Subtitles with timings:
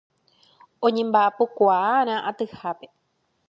[0.85, 2.87] Oñembaʼapokuaaʼarã atyhápe.